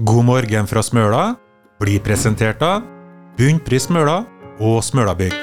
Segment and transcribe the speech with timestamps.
[0.00, 1.22] God morgen fra Smøla
[1.82, 2.84] blir presentert av
[3.34, 4.20] Bunnpris Smøla
[4.62, 5.34] og Smølabygg.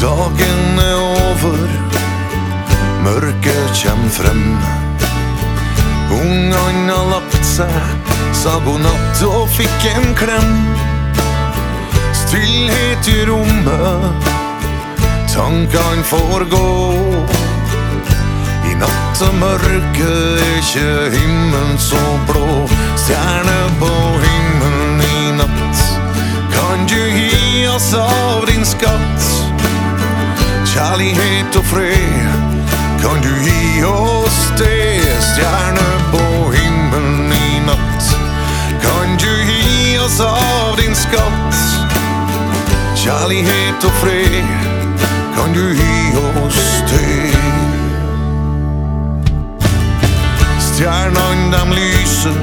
[0.00, 1.76] Dagen er over,
[3.04, 4.42] mørket kjem frem.
[6.16, 8.01] Ungene har lagt seg,
[8.42, 10.54] sa god natt og fikk en klem.
[12.16, 14.30] Stillhet i rommet,
[15.30, 16.70] tankene får gå.
[18.66, 22.66] I nattemørket er ikke himmelen så blå.
[23.04, 23.92] Stjerner på
[24.24, 25.86] himmelen i natt,
[26.56, 29.30] kan du gi oss av din skatt?
[30.72, 32.58] Kjærlighet og fred
[33.04, 35.91] kan du gi oss det Stjerner
[38.82, 41.54] Kan du gi oss av din skatt?
[42.96, 44.44] Kjærlighet og fred
[45.36, 47.36] kan du gi oss det?
[50.60, 52.38] Stjernene dem lyser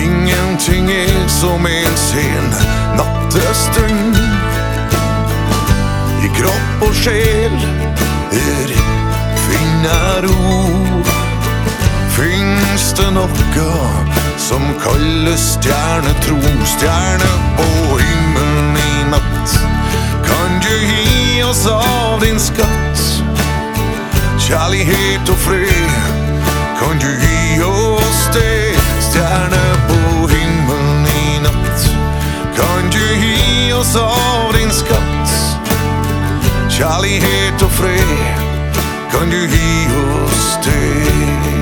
[0.02, 2.54] Ingenting er som en sen
[2.96, 4.39] nattestund
[14.82, 19.50] som stjerne, stjernetro Stjerne på himmelen i natt.
[20.24, 23.00] Kan du gi oss av din skatt?
[24.38, 25.90] Kjærlighet og fred
[26.80, 28.76] Kan du gi oss det?
[29.00, 31.86] Stjerne på himmelen i natt.
[32.56, 35.36] Kan du gi oss av din skatt?
[36.70, 38.16] Kjærlighet og fred
[39.12, 39.88] Kan du gi
[40.24, 41.59] oss det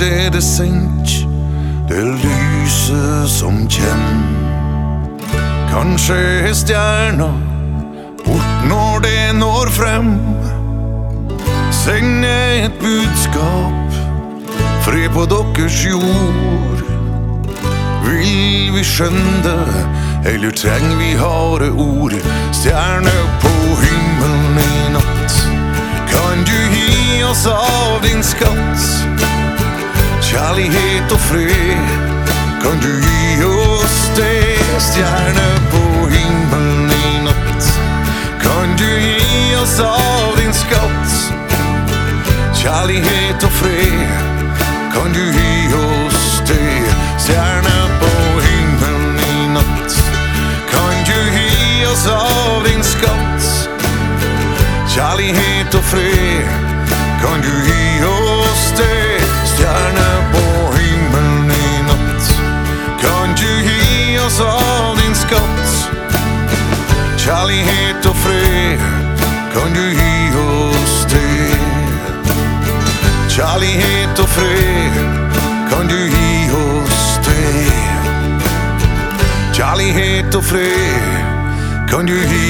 [0.00, 1.08] Er det sent,
[1.88, 4.02] det lyset som kjem.
[5.72, 6.14] Kanskje
[6.46, 7.26] er stjerna
[8.22, 10.12] bort når det når frem.
[11.74, 13.98] Send et budskap,
[14.86, 16.84] fred på deres jord.
[18.06, 19.84] Vil vi skjønne det,
[20.30, 22.14] eller trenger vi harde ord?
[22.54, 25.42] Stjerne på himmelen i natt.
[26.14, 29.37] Kan du gi oss av din skatt?
[30.28, 31.88] Kjærlighet og fred
[32.62, 35.80] Kan du gi oss det Stjerne på
[36.12, 37.68] himmelen i natt
[38.42, 41.16] Kan du gi oss av din skatt
[42.60, 44.04] Kjærlighet og fred
[44.92, 46.76] Kan du gi oss det
[47.24, 48.12] Stjerne på
[48.44, 49.98] himmelen i natt
[50.68, 53.52] Kan du gi oss av din skatt
[54.92, 56.56] Kjærlighet og fred
[57.24, 59.07] Kan du gi oss det
[59.58, 62.26] Stjerne på himmelen i natt.
[63.02, 65.72] Kan du gi oss av din skatt?
[67.18, 68.78] Kjærlighet og fred
[69.52, 71.58] Kan du gi oss det
[73.34, 75.00] Kjærlighet og fred
[75.72, 76.30] Kan du gi
[76.60, 77.66] oss det
[79.58, 81.10] Kjærlighet og fred
[81.90, 82.47] Kan du gi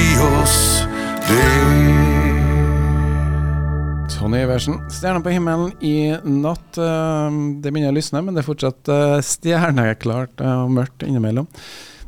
[4.29, 4.75] Tony Iversen.
[4.93, 6.77] Stjerner på himmelen i natt.
[6.77, 7.29] eh,
[7.63, 11.47] Det begynner å lysne, men det er fortsatt eh, stjerneklart eh, og mørkt innimellom.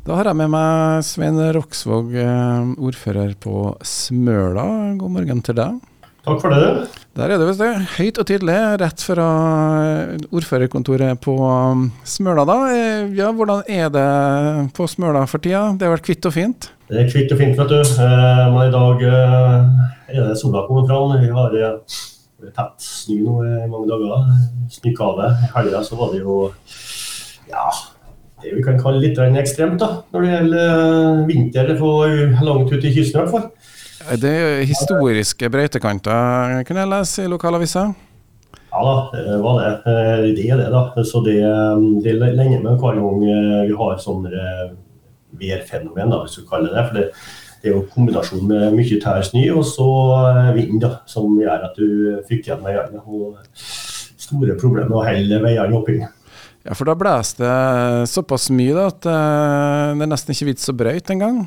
[0.06, 2.14] Da har jeg med meg Svein Roksvåg,
[2.78, 4.68] ordfører på Smøla.
[5.02, 5.80] God morgen til deg.
[6.22, 6.86] Takk for det.
[7.12, 7.60] Der er det, visst.
[7.98, 9.24] Høyt og tydelig, rett fra
[10.32, 12.54] ordførerkontoret på um, Smøla, da.
[12.72, 14.06] Eh, Ja, hvordan er det
[14.72, 15.74] på Smøla for tida?
[15.76, 16.70] Det har vært kvitt og fint?
[16.88, 17.76] Det er kvitt og fint, vet du.
[17.82, 21.12] Eh, Men i dag eh, er det sola kommer fram.
[21.20, 22.00] Vi har eh,
[22.48, 24.32] tett snø nå i mange dager.
[24.72, 25.28] Snøkave.
[25.36, 26.38] I helga så var det jo
[27.52, 27.66] ja,
[28.40, 31.92] det vi kan kalle litt ekstremt da, når det gjelder eh, vinter på
[32.40, 33.50] langt ut i kysten i hvert fall.
[34.22, 37.84] Det er historiske brøytekanter, kunne jeg lese i lokalavisa.
[38.72, 39.72] Ja da, det var det.
[39.92, 41.04] Eh, Det er det, da.
[41.04, 41.38] Så det,
[42.04, 44.72] det er lenge med hver gang eh, vi har sånne eh,
[45.40, 46.86] værfenomen, hvis du kaller det.
[46.88, 47.04] For det,
[47.62, 49.88] det er jo kombinasjonen kombinasjon med mye tær snø og så
[50.30, 51.86] eh, vind, da, som gjør at du
[52.28, 53.04] fyker igjen veiene.
[53.04, 53.36] Og
[54.22, 56.08] store problemer å holde veiene åpne.
[56.62, 60.70] Ja, for da blåser det såpass mye da, at eh, det er nesten ikke vits
[60.72, 61.44] å brøyte engang.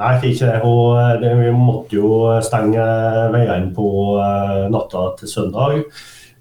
[0.00, 0.60] Nei, jeg fikk ikke det.
[0.64, 2.14] Og eh, det, vi måtte jo
[2.44, 2.86] stenge
[3.34, 5.82] veiene på eh, natta til søndag.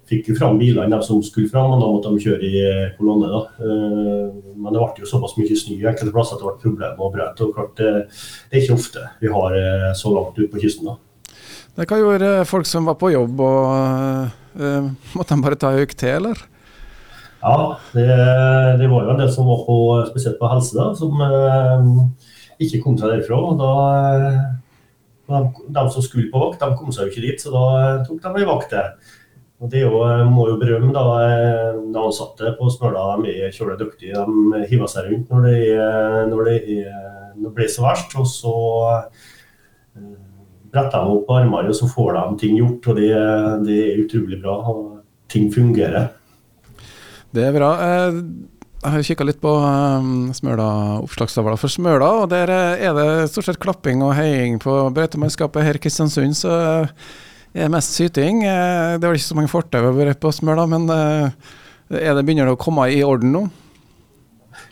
[0.10, 2.62] Fikk jo fram bilene de som skulle fram, og da måtte de kjøre i
[2.98, 3.28] kolonne.
[3.30, 3.42] da.
[3.60, 7.10] Eh, Men det ble jo såpass mye snø enkelte plasser at det ble problemer og
[7.10, 7.46] å brøyte.
[7.46, 10.94] Og klart, eh, det er ikke ofte vi har eh, så langt ut på kysten.
[10.94, 11.36] da.
[11.76, 15.84] Det kan gjøre folk som var på jobb og eh, Måtte de bare ta en
[15.84, 16.40] økt til, eller?
[17.40, 18.08] Ja, det,
[18.82, 19.78] det var jo en del som var på,
[20.10, 21.86] spesielt på helse, da, som eh,
[22.60, 23.40] ikke kom seg derfra.
[23.40, 23.72] og da
[24.16, 24.42] eh,
[25.30, 25.40] de,
[25.78, 28.22] de som skulle på vakt, de kom seg jo ikke dit, så da eh, tok
[28.26, 28.76] de ei vakt.
[29.60, 31.06] Og Det jo, eh, må jo berømme da,
[31.80, 33.18] de ansatte på Smøla.
[33.24, 34.26] De er kjølig dyktige.
[34.28, 35.58] De hiver seg rundt når det,
[36.32, 36.60] når det,
[37.36, 38.16] når det blir så verst.
[38.20, 38.56] Og så
[40.70, 42.88] bretter de opp armene og så får de ting gjort.
[42.88, 43.12] og Det,
[43.68, 44.56] det er utrolig bra.
[44.72, 44.86] og
[45.30, 46.08] Ting fungerer.
[47.36, 47.76] Det er bra.
[48.80, 50.66] Jeg har kikka litt på um, Smøla
[51.04, 55.66] oppslagstavla for Smøla, og der eh, er det stort sett klapping og heiing på brøytemannskapet.
[55.68, 56.94] Her i Kristiansund så eh,
[57.58, 58.40] er det mest syting.
[58.46, 59.92] Det er vel ikke så mange fortau
[60.24, 63.44] på Smøla, men er det begynner det å komme i orden nå?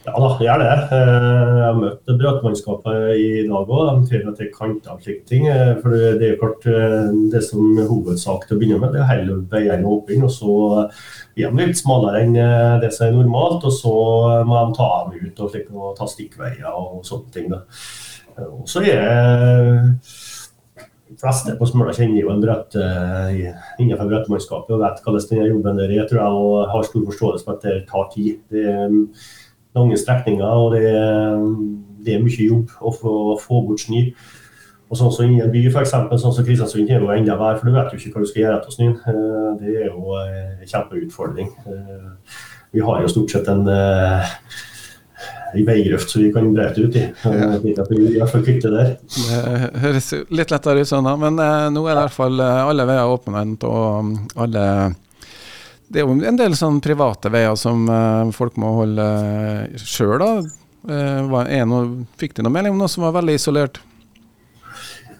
[0.08, 0.70] Ja da, er det.
[0.96, 4.00] Eh, Jeg har møtt brøytemannskapet i dag òg.
[4.00, 5.48] De trenger til kanter og slike ting.
[5.48, 8.94] eh, For det er jo klart eh, det som er hovedsak til å begynne med,
[8.96, 10.24] det er å holde veiene åpne.
[10.26, 10.56] Og så
[11.38, 12.34] er de litt smalere enn
[12.82, 13.96] det som er normalt, og så
[14.48, 17.52] må de ta dem ut og, slik, og ta stikkveier og sånne ting.
[17.54, 17.64] Da.
[18.48, 19.94] Og så er
[21.08, 25.48] de fleste på Smøla kjenner jo en brøtt eh, innenfor brøytemannskapet og vet hvordan denne
[25.54, 28.42] jobben der er, tror jeg, har stor forståelse for at det tar tid.
[28.52, 28.66] Det
[29.78, 31.46] lange strekninger, og det er,
[32.06, 34.04] det er mye jobb å få, få bort snø.
[34.88, 37.68] Og sånn som i en by, f.eks., sånn som Kristiansund, er jo enda vær, for
[37.68, 38.94] du vet jo ikke hva du skal gjøre etter snøen.
[39.04, 41.50] Eh, Det er jo eh, en kjempeutfordring.
[41.68, 42.38] Eh,
[42.72, 44.32] Vi har jo stort sett en eh,
[45.68, 47.04] veigrøft som vi kan brete ut i.
[47.64, 47.76] Vi i
[48.20, 48.94] hvert fall kvitte der.
[49.12, 52.88] Det høres litt lettere ut sånn, da, men nå er det i hvert fall alle
[52.88, 54.66] veier åpne, og alle
[55.88, 60.18] Det er jo en del sånn private veier som uh, folk må holde uh, sjøl,
[60.20, 60.32] da.
[60.88, 61.80] Noe,
[62.20, 63.80] fikk du noe melding om noe som var veldig isolert?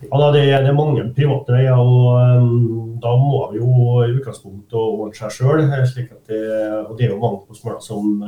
[0.06, 4.14] Ja, da, det, det er mange private veier, og um, da må vi jo i
[4.14, 5.66] utgangspunktet ordne seg sjøl.
[5.66, 8.22] Og det er jo mange på Smøla som,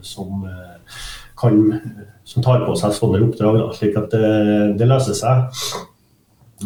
[0.00, 0.48] som,
[1.38, 1.60] kan,
[2.26, 4.34] som tar på seg sånne oppdrag, da, slik at det,
[4.80, 5.62] det løser seg.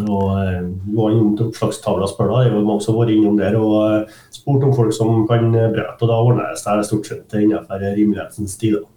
[0.00, 3.58] Og eh, Vi var innom oppslagstavla tavla, spør da, er som har vært innom der
[3.60, 6.00] og eh, spurt om folk som kan brette.
[6.00, 8.80] og da ordner det seg stort sett innenfor rimelighetens tid.
[8.80, 8.88] da.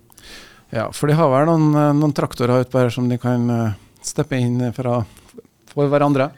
[0.75, 3.77] Ja, for de har vel noen, eh, noen traktorer utpå her som de kan eh,
[4.03, 5.03] steppe inn fra,
[5.71, 6.31] for hverandre?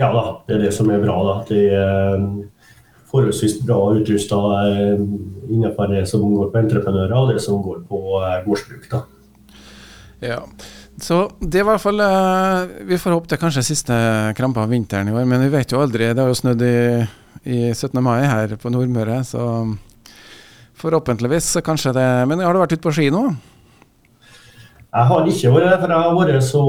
[0.00, 1.18] Ja da, det er det som er bra.
[1.28, 1.34] da.
[1.46, 2.26] Det er eh,
[3.12, 4.38] forholdsvis bra utrusta
[5.52, 8.88] innenfor det som går på entreprenører og det som går på eh, gårdsbruk.
[8.90, 9.04] da.
[10.22, 10.40] Ja.
[11.00, 13.96] Så det var i hvert fall eh, Vi får håpe det er kanskje siste
[14.36, 16.10] krampa av vinteren i år, men vi vet jo aldri.
[16.12, 16.74] Det har jo snødd i,
[17.48, 17.96] i 17.
[18.04, 19.46] mai her på Nordmøre, så
[20.82, 23.24] forhåpentligvis så kanskje det Men har du vært ute på ski nå?
[24.92, 26.62] Jeg har ikke vært for jeg har vært så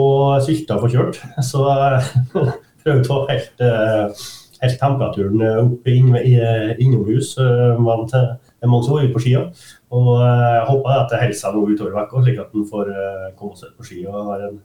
[0.45, 1.19] sylta forkjølt.
[1.43, 2.23] Så jeg
[2.85, 4.23] prøvde å helt, eh,
[4.63, 6.37] helt temperaturen opp inn, i,
[6.85, 7.33] innomhus.
[7.43, 8.07] eh, Men
[8.71, 9.35] som har vært på ski.
[9.39, 9.71] også.
[9.93, 12.91] Og eh, jeg håper at det holder seg noe utover uka, slik at en får
[12.93, 14.03] eh, komme seg på ski.
[14.07, 14.59] Og har en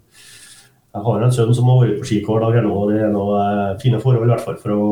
[0.89, 3.11] jeg har en sønn som har vært på ski hver dag nå, og det er
[3.13, 4.87] noe eh, fine forhold i hvert fall for å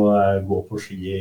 [0.47, 1.15] gå på ski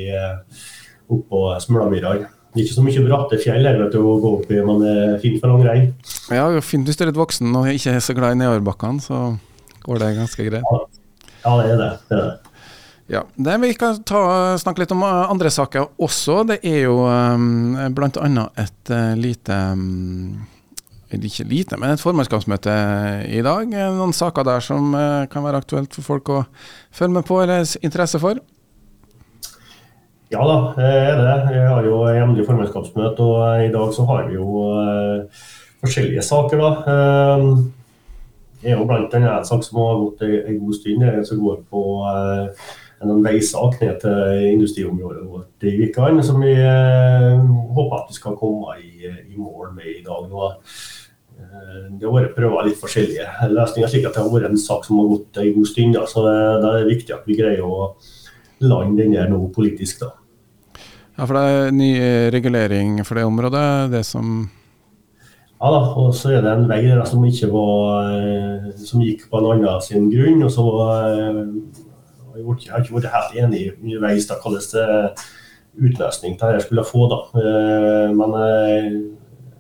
[1.10, 2.18] oppå Smølamyra.
[2.56, 4.92] Det ikke så mye bratte fjell her vet du, å gå opp i, men det
[4.96, 5.89] er fint for langrenn.
[6.32, 9.22] Ja, fint hvis du er litt voksen og ikke er så glad i nedoverbakkene, så
[9.86, 10.70] går det ganske greit.
[11.46, 11.89] Ja, det er det.
[12.10, 12.55] det, er det.
[13.08, 16.42] Ja, det Vi kan ta, snakke litt om eh, andre saker også.
[16.50, 18.48] Det er jo um, bl.a.
[18.58, 20.48] et uh, lite um,
[21.16, 22.74] ikke lite, men et formannskapsmøte
[23.30, 23.70] i dag.
[23.70, 24.90] Noen saker der som
[25.32, 26.40] kan være aktuelt for folk å
[26.92, 28.42] følge med på eller interesse for?
[30.34, 31.36] Ja da, det er det.
[31.56, 35.46] Jeg har jo jevnlig formannskapsmøte, og i dag så har vi jo uh,
[35.86, 36.66] forskjellige saker.
[36.66, 36.72] da.
[36.90, 37.46] Uh,
[38.60, 41.62] det er jo blant annet en sak som har gått en god stund, som går
[41.70, 42.74] på uh,
[43.14, 48.78] en veisak ned til industriområdet vårt i Vikan, som vi håper at vi skal komme
[48.82, 50.28] i, i mål med i dag.
[50.30, 50.52] nå.
[51.96, 55.00] Det har vært prøver litt forskjellige løsninger, slik at det har vært en sak som
[55.02, 55.98] har gått en god stund.
[55.98, 56.06] Da.
[56.10, 57.90] Så det, det er viktig at vi greier å
[58.64, 60.14] lande den der nå politisk, da.
[61.16, 61.90] Ja, for det er ny
[62.34, 64.50] regulering for det området, det som
[65.62, 69.30] Ja da, og så er det en vei der som ikke var eh, Som gikk
[69.32, 70.44] på en annen sin grunn.
[70.44, 71.40] Og så eh,
[72.36, 74.74] jeg har ikke vært helt enig underveis da slags
[75.75, 77.20] utløsning det skulle få, da.
[77.42, 78.92] Eh, men jeg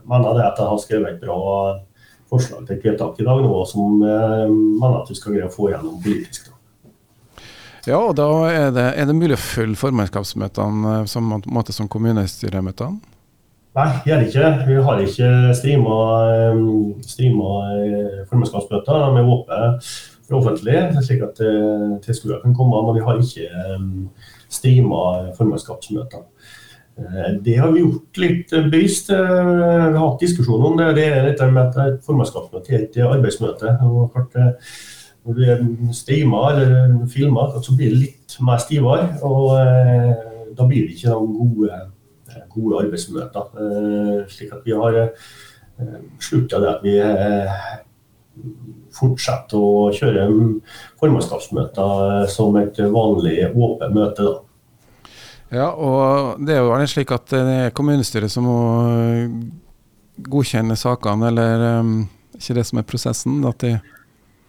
[0.07, 1.39] mener det at jeg har skrevet et bra
[2.31, 5.53] forslag til et vedtak i dag nå, som jeg mener at vi skal greie å
[5.53, 6.49] få gjennom politisk.
[6.49, 6.55] da.
[7.85, 11.89] Ja, og da er det, er det mulig å følge formannskapsmøtene eh, som, måte som
[11.91, 13.13] kommunestyremøtene?
[13.75, 14.49] Nei, det er det ikke.
[14.69, 15.29] Vi har ikke
[15.59, 15.95] streama,
[16.31, 16.59] eh,
[17.05, 19.01] streama eh, formannskapsmøter.
[19.03, 19.59] De er åpne
[20.33, 21.41] offentlig, slik at
[22.01, 22.81] tilskuere kan komme.
[22.87, 24.09] Men vi har ikke
[24.49, 25.01] streama
[25.37, 26.25] formannskapsmøter.
[27.45, 29.11] Det har vi gjort litt bevisst.
[29.11, 30.93] Vi har hatt diskusjon om det.
[30.97, 33.77] Det er dette med at et formannskapsmøte er et arbeidsmøte.
[33.85, 34.37] og klart
[35.25, 39.07] når du er streamer eller filmer, så blir det litt mer stivere.
[39.25, 40.11] Og eh,
[40.57, 41.79] da blir det ikke noen gode,
[42.53, 43.47] gode arbeidsmøter.
[43.63, 46.93] Eh, slik at vi har eh, slutta det at vi
[48.35, 48.55] eh,
[48.95, 50.27] fortsetter å kjøre
[51.01, 54.29] formannskapsmøter som et vanlig åpent møte.
[54.29, 54.35] da.
[55.55, 58.59] Ja, og det er jo slik at det er kommunestyret som må
[60.17, 61.97] godkjenne sakene, eller um,
[62.37, 63.43] ikke det som er prosessen?
[63.47, 63.75] at de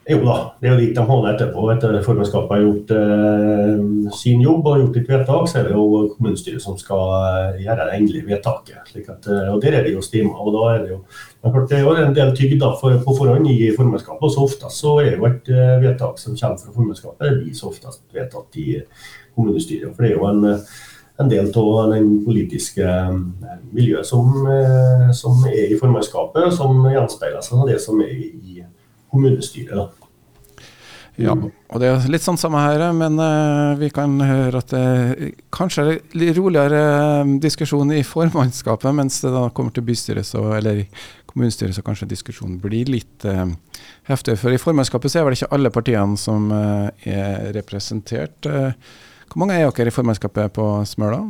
[0.07, 1.63] jo da, det er jo dit de holder etterpå.
[1.73, 3.81] Etter formannskapet har gjort eh,
[4.15, 7.89] sin jobb og gjort et vedtak, så er det jo kommunestyret som skal eh, gjøre
[7.89, 8.93] det endelige vedtaket.
[9.03, 10.37] At, eh, og Der er det jo stima.
[10.39, 11.01] og da er Det jo
[11.43, 14.23] det er jo en del tygg for, på forhånd i formannskapet.
[14.23, 17.55] og så Oftest så er jo et uh, vedtak som kommer fra formannskapet, det blir
[17.55, 18.81] så oftest vedtatt i
[19.35, 19.95] kommunestyret.
[19.95, 20.59] For det er jo en,
[21.23, 22.97] en del av den politiske
[23.73, 24.27] miljøet som,
[25.13, 28.67] som, er i formannskapet, som gjenspeiler seg av det som er i
[29.17, 30.03] kommunestyret.
[31.17, 35.31] Ja, og det er litt sånn samme her, men uh, vi kan høre at det
[35.55, 36.81] kanskje er litt roligere
[37.25, 40.83] uh, diskusjon i formannskapet, mens det da kommer til bystyret så, eller
[41.31, 43.49] kommunestyret, så kanskje diskusjonen blir litt uh,
[44.11, 44.37] heftig.
[44.43, 48.45] For i formannskapet så er vel ikke alle partiene som er representert.
[48.45, 51.25] hvor mange er dere i formannskapet på Smøla?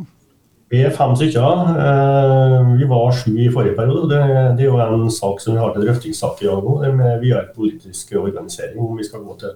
[0.73, 1.69] Vi er fem stykker.
[1.79, 4.09] Eh, vi var sju i forrige periode.
[4.11, 4.23] Det,
[4.59, 7.21] det er jo en sak som vi har til drøftingssak i dag nå, det med
[7.23, 8.81] videre politisk organisering.
[8.83, 9.55] om vi skal gå til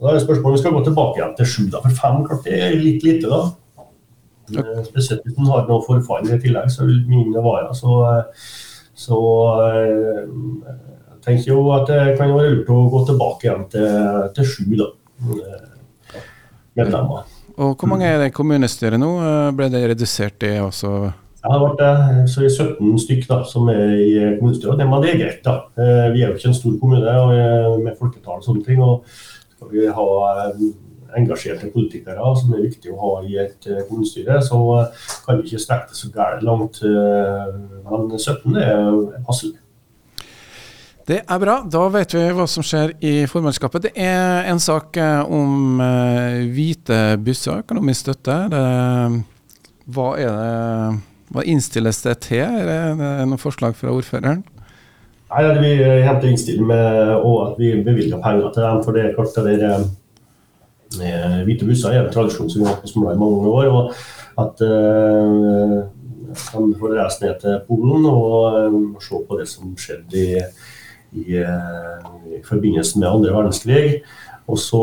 [0.00, 1.64] da er spørsmålet om vi skal gå tilbake igjen til sju.
[1.72, 3.40] da, For fem klart det er litt lite, da.
[4.50, 4.62] Ja.
[4.62, 7.74] Eh, spesielt hvis man har noe forfall i tillegg, så vil mine vare.
[7.76, 7.98] Så,
[8.96, 9.18] så
[9.76, 10.78] jeg
[11.26, 14.88] tenker jo at det kan være lurt å gå tilbake igjen til, til sju da,
[16.80, 17.28] medlemmer.
[17.56, 19.10] Og Hvor mange er det i kommunestyret nå?
[19.56, 21.10] Ble det redusert, det også?
[21.40, 24.76] Det har så 17 stykk da, som er i kommunestyret.
[24.76, 25.40] Det, men det er greit.
[25.44, 25.54] da.
[25.80, 27.14] Eh, vi er jo ikke en stor kommune
[27.84, 28.82] med folketall og sånne ting.
[28.82, 29.06] og
[29.54, 30.08] Skal vi ha
[30.44, 30.60] eh,
[31.16, 34.60] engasjerte politikere som er viktig å ha i et eh, kommunestyre, så
[35.24, 36.82] kan vi ikke strekke det så gærent langt.
[36.84, 39.56] Men 17 er passelig.
[41.10, 41.56] Det er bra.
[41.66, 43.88] Da vet vi hva som skjer i formannskapet.
[43.88, 48.36] Det er en sak eh, om uh, hvite busser, økonomisk støtte.
[48.52, 48.60] Det,
[49.90, 50.30] hva det
[51.30, 52.42] Hva innstilles det til?
[52.42, 54.44] Er det noen forslag fra ordføreren?
[55.30, 55.74] Nei, ja, Vi
[56.06, 58.80] henter innstilling med og at vi bevilger penger til dem.
[58.86, 59.86] For det er klart det der,
[61.02, 63.70] eh, Hvite busser er en tradisjon som vi har hatt på Smøla i mange år.
[63.70, 63.94] og
[64.40, 65.80] at uh,
[66.30, 70.44] de får reise ned til Polen og uh, se på det som skjedde i
[71.12, 74.02] i, eh, i forbindelse med andre verdenskrig.
[74.50, 74.80] Og så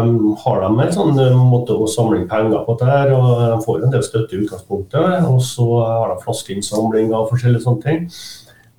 [0.00, 3.82] um, har de en sånn eh, måte å samle penger på dette, og de får
[3.84, 5.26] en del støtte i utgangspunktet.
[5.28, 8.06] Og så har de flaskeinnsamling og forskjellige sånne ting.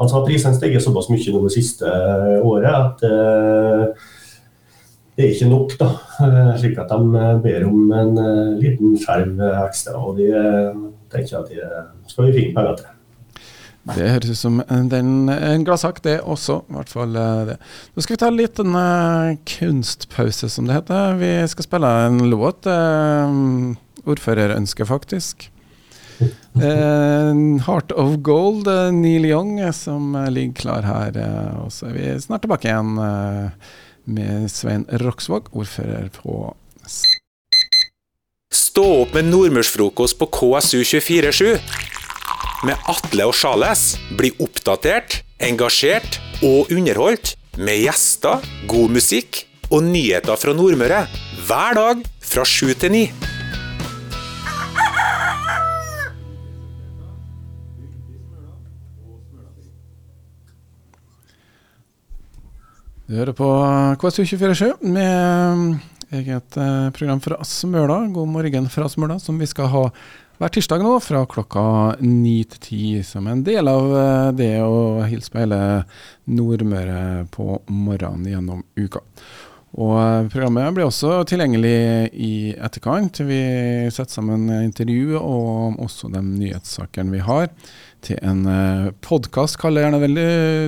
[0.01, 1.91] Altså Prisene steget såpass mye nå det siste
[2.41, 3.03] året at
[5.13, 5.75] det er ikke nok.
[5.77, 5.91] da,
[6.57, 8.17] Slik at de ber om en
[8.57, 10.01] liten skjerv ekstra.
[10.01, 10.31] Og de
[11.13, 12.89] tenker at de skal vi finne penger til.
[13.81, 16.59] Det høres ut som en, en gladsak, det også.
[16.69, 17.55] I hvert fall eh, det.
[17.95, 21.15] Nå skal vi ta en liten uh, kunstpause, som det heter.
[21.17, 22.69] Vi skal spille en låt.
[22.69, 23.73] Uh,
[24.05, 25.47] ordførerønske, faktisk.
[26.53, 27.33] Uh,
[27.67, 31.17] Heart of Gold, uh, Neil Young, eh, som eh, ligger klar her.
[31.17, 33.71] eh, Og så er vi snart tilbake igjen eh,
[34.05, 36.53] med Svein Roksvåg, ordfører på
[38.51, 41.57] Stå opp med nordmørsfrokost på KSU247.
[42.61, 43.95] Med Atle og Sjales.
[44.13, 49.41] Bli oppdatert, engasjert og underholdt med gjester, god musikk
[49.73, 50.99] og nyheter fra Nordmøre.
[51.47, 53.03] Hver dag fra sju til ni.
[63.09, 63.51] Du hører på
[63.99, 65.79] KSU247 med
[66.13, 68.03] eget eh, program fra Smøla.
[68.13, 69.87] God morgen fra Smøla, som vi skal ha
[70.41, 71.63] hver tirsdag nå fra klokka
[72.01, 75.59] ni til ti, som en del av eh, det å hilse på hele
[76.33, 79.03] Nordmøre på morgenen gjennom uka.
[79.77, 83.21] Og eh, Programmet blir også tilgjengelig i etterkant.
[83.21, 83.37] Vi
[83.93, 87.51] setter sammen intervju og også de nyhetssakene vi har,
[88.05, 90.27] til en uh, podkast, kaller jeg gjerne veldig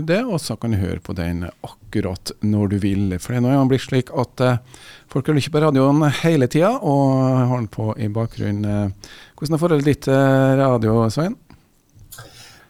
[0.09, 0.19] det.
[0.25, 3.05] Og så kan du høre på den akkurat når du vil.
[3.19, 6.49] For det er nå engang blitt slik at uh, folk hører ikke på radioen hele
[6.51, 7.15] tida, og
[7.51, 8.93] har den på i bakgrunnen.
[9.37, 11.39] Hvordan er forholdet ditt til radio, Svein?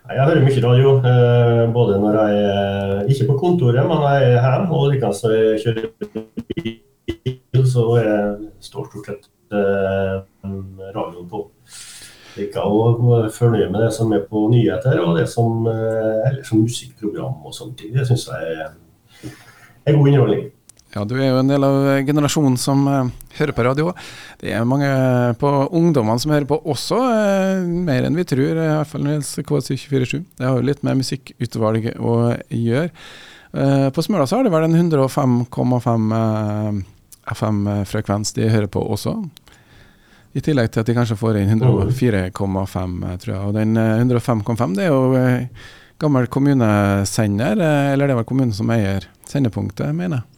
[0.04, 4.42] Jeg hører mye radio, eh, både når jeg er ikke på kontoret, men jeg er
[4.44, 4.76] hjemme.
[4.76, 5.86] Og likeens når jeg kjører
[6.50, 10.18] bil, så jeg stort sett eh,
[10.98, 11.46] radioen på.
[12.38, 16.64] Liker å følge med det som er på nyheter, og det som, eh, eller som
[16.64, 17.94] musikkprogram og sånne ting.
[17.94, 18.74] Det syns jeg er,
[19.86, 20.52] er god underholdning.
[20.94, 23.10] Ja, du er jo en del av generasjonen som uh,
[23.40, 23.94] hører på radio.
[24.38, 24.90] Det er mange
[25.42, 28.52] på ungdommene som hører på også, uh, mer enn vi tror.
[28.54, 30.22] I hvert fall når det gjelder KSU247.
[30.38, 32.18] Det har jo litt med musikkutvalg å
[32.54, 32.92] gjøre.
[33.94, 36.78] På Smøla så har det vel en 105,5 eh,
[37.34, 39.14] FM-frekvens de hører på også.
[40.34, 43.48] I tillegg til at de kanskje får inn 104,5, eh, tror jeg.
[43.48, 45.66] Og den eh, 105,5 det er jo eh,
[46.02, 50.30] gammel kommunesender, eh, eller det var kommunen som eier sendepunktet, mener jeg.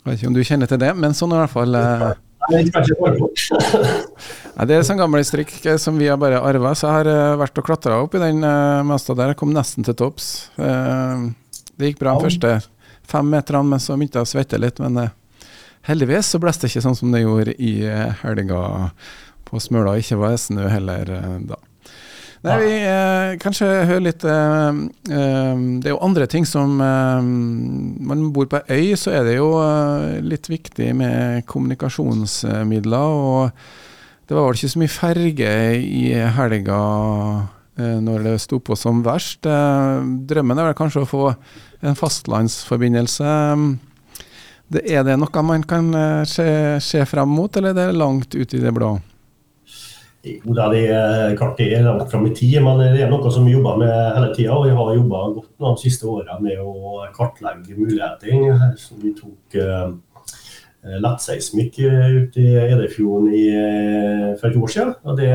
[0.00, 2.10] Jeg vet ikke om du kjenner til det, men sånn er i hvert fall eh,
[2.50, 2.62] Nei,
[4.66, 7.38] det er sånn gammel strikk eh, som vi har bare arva, så jeg har eh,
[7.40, 8.40] vært og klatra opp i den
[8.88, 9.34] mesta der.
[9.34, 10.26] Jeg kom nesten til topps.
[10.60, 11.16] Eh,
[11.76, 12.54] det gikk bra de første
[13.10, 14.80] fem meterne, men så begynte jeg å svette litt.
[14.82, 15.12] Men eh,
[15.88, 18.62] heldigvis så blåste det ikke sånn som det gjorde i uh, helga
[19.50, 19.98] på Smøla.
[20.00, 21.58] Ikke var det snø heller eh, da.
[22.40, 24.78] Nei, vi eh, kanskje hører litt eh,
[25.12, 29.26] eh, Det er jo andre ting som eh, Man bor på ei øy, så er
[29.28, 33.18] det jo eh, litt viktig med kommunikasjonsmidler.
[33.20, 33.50] Og
[34.24, 35.52] det var vel ikke så mye ferge
[35.84, 36.06] i
[36.38, 36.80] helga
[37.76, 39.44] eh, når det sto på som verst.
[39.44, 41.26] Eh, drømmen er vel kanskje å få
[41.84, 43.36] en fastlandsforbindelse.
[44.70, 46.46] Det, er det noe man kan eh, se,
[46.84, 48.92] se frem mot, eller er det langt ut i det blå?
[50.20, 53.46] Jo, det er klart det er langt fram i tid, men det er noe som
[53.48, 54.52] vi jobber med hele tida.
[54.52, 58.76] Og vi har jobba godt nå de siste åra med å kartlegge muligheter.
[59.00, 59.94] Vi tok uh,
[61.00, 64.94] lettseismikk ut i Edefjorden i, eh, for et år siden.
[65.08, 65.32] Og det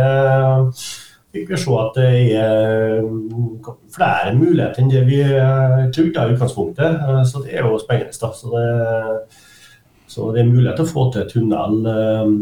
[1.36, 3.02] fikk vi se at det er
[3.95, 7.02] flere muligheter enn det vi eh, trodde i utgangspunktet.
[7.04, 8.15] Eh, Så det er jo spennende.
[8.15, 8.67] Så, det,
[10.08, 11.82] så det er mulighet til å få til tunnel.
[11.91, 12.36] eh,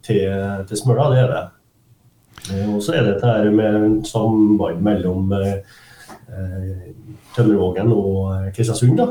[0.00, 1.46] til, til Smøla, det er det.
[2.72, 5.28] Og så er det dette med samband mellom
[7.36, 8.96] Tømmervågen og Kristiansund.
[8.96, 9.10] da.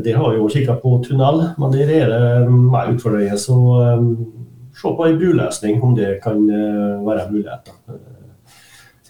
[0.00, 3.36] Der har vi jo kikka på tunnel, men der er det mer utfordringer.
[3.36, 3.58] Så
[4.76, 7.76] se på en bruløsning, om det kan eh, være muligheter.
[7.88, 8.54] Eh,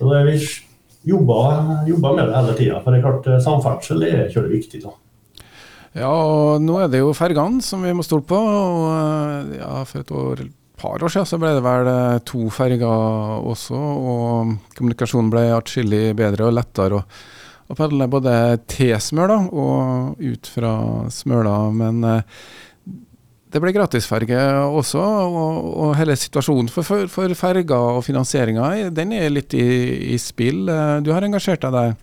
[0.00, 2.80] Så det, vi jobber, jobber med det hele tida.
[2.80, 4.82] For det er klart, eh, samferdsel er kjølig viktig.
[4.84, 4.94] da.
[5.92, 8.38] Ja, og nå er det jo fergene som vi må stole på.
[8.38, 10.44] Og ja, for et år,
[10.80, 11.90] par år siden så ble det vel
[12.24, 12.86] to ferger
[13.50, 17.20] også, og kommunikasjonen ble atskillig bedre og lettere Og,
[17.70, 18.32] og padle både
[18.66, 20.72] til Smøla og ut fra
[21.12, 21.70] Smøla.
[21.70, 22.22] Men eh,
[23.50, 24.42] det ble gratisferge
[24.78, 29.66] også, og, og hele situasjonen for, for, for ferger og finansieringa den er litt i,
[30.14, 30.68] i spill.
[30.70, 31.96] Eh, Du har engasjert deg der?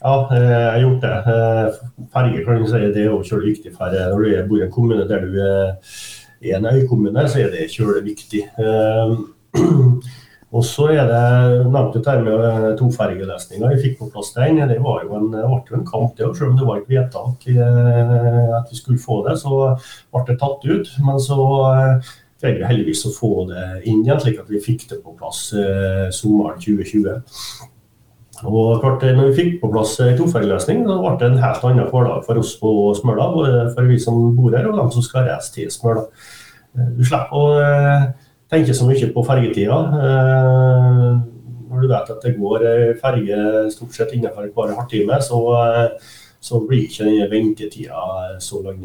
[0.00, 1.16] Ja, eh, jeg har gjort det.
[1.34, 4.66] Eh, Ferge kan du si, det er jo kjølig viktig for når du bor i
[4.68, 8.46] en kommune der du er en øykommune, så er det kjølig viktig.
[10.50, 13.68] Eh, Og så er det nevnt dette med eh, tofergeløsninga.
[13.70, 14.56] Vi fikk på plass den.
[14.68, 16.26] Det var jo en, ble en kamp, det.
[16.36, 19.76] Selv om det var et vedtak eh, at vi skulle få det, så
[20.10, 20.88] ble det tatt ut.
[21.06, 21.38] Men så
[21.70, 22.10] eh,
[22.42, 25.52] greide vi heldigvis å få det inn igjen, slik at vi fikk det på plass
[25.54, 27.20] eh, sommeren 2020.
[28.40, 31.90] Og klart, når vi fikk på plass en tofergeløsning, da ble det en helt annen
[31.92, 33.26] hverdag for oss på Smøla.
[33.76, 36.08] For vi som bor her, og dem som skal reise til Smøla.
[36.74, 38.10] Eh, Du slipper å eh,
[38.50, 39.78] tenker så mye på fergetida.
[40.06, 41.04] Eh,
[41.70, 42.64] når du vet at det går
[43.00, 45.38] ferge stort sett innenfor par halvtime, så,
[46.42, 48.02] så blir ikke den ventetida
[48.42, 48.82] så lang.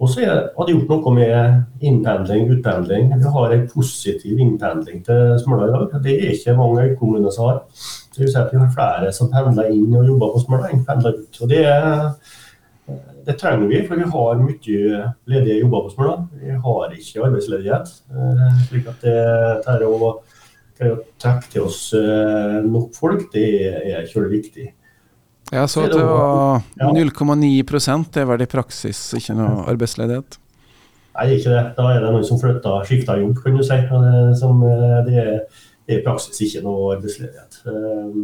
[0.00, 3.10] Og så har det gjort noe med innpendling, utpendling.
[3.14, 5.96] Vi har en positiv innpendling til Smøla i dag.
[6.04, 7.58] Det er ikke mange øykommuner som har.
[8.10, 10.86] Det vil si at vi har flere som pendler inn og jobber på Smøla enn
[10.88, 11.42] pendler ut.
[11.44, 11.62] Og det,
[13.26, 16.16] det, trenger vi, for vi har mye ledige jobber på Smøla.
[16.40, 17.94] Vi har ikke arbeidsledighet.
[18.10, 19.16] Eh, slik at det,
[19.66, 20.12] det å,
[21.20, 24.68] trekke til oss eh, nok folk, det er kjølig viktig.
[25.50, 27.48] Jeg så at det var 0,9
[28.14, 30.38] det er vel i praksis ikke noe arbeidsledighet?
[31.16, 31.64] Nei, ikke det.
[31.76, 33.78] Da er det noen som flytter, skifter jobb, kan du si.
[34.38, 37.60] Som, eh, det, er, det er i praksis ikke noe arbeidsledighet.
[37.66, 38.16] Eh,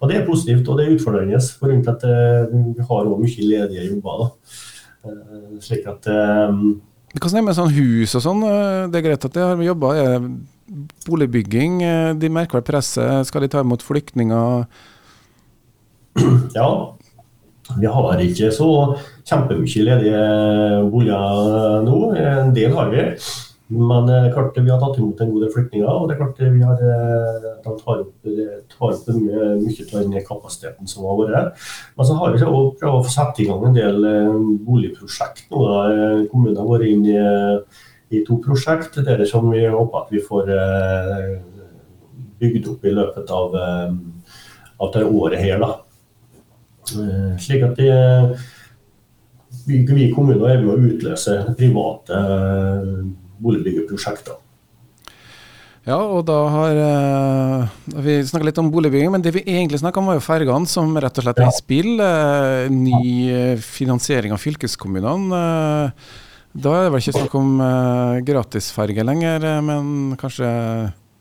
[0.00, 1.42] og det er positivt, og det er utfordrende.
[1.60, 4.24] For rundt at eh, vi har også mye ledige jobber.
[4.24, 4.58] Da.
[5.60, 6.08] Slik at
[7.14, 8.40] Hvordan er det med sånn hus og sånn?
[8.90, 9.90] Det er greit at de har jobba.
[11.04, 11.76] Boligbygging,
[12.18, 13.28] de merker vel presset.
[13.28, 14.64] Skal de ta imot flyktninger?
[16.56, 16.68] Ja,
[17.80, 18.68] vi har ikke så
[19.26, 20.22] kjempemye ledige
[20.92, 21.98] boliger nå.
[22.20, 23.04] En del har vi.
[23.72, 26.18] Men det er klart vi har tatt imot en god del flyktninger, og det er
[26.20, 28.10] klart vi har, eh, de tar opp,
[28.74, 31.64] tar opp mye, mye av den kapasiteten som har vært.
[31.96, 34.36] Men så har vi også prøvd å sette i gang en del eh,
[34.68, 35.64] boligprosjekt nå.
[36.32, 40.52] Kommunen har vært inne i, i to prosjekt der som vi håper at vi får
[40.58, 41.32] eh,
[42.42, 43.58] bygd opp i løpet av,
[44.76, 45.58] av det året her.
[45.64, 45.72] da.
[46.92, 47.92] Eh, slik at det,
[49.66, 52.98] vi, vi kommuner er med å utløse private eh,
[53.44, 54.40] boligbyggeprosjekter.
[55.84, 60.00] Ja, og da har uh, vi snakka litt om boligbygging, men det vi egentlig snakka
[60.00, 61.90] om var jo fergene, som rett og slett er i spill.
[62.00, 65.42] Uh, ny finansiering av fylkeskommunene.
[65.42, 66.22] Uh,
[66.54, 67.56] da er det vel ikke snakk om
[68.22, 70.46] gratisferge lenger, men kanskje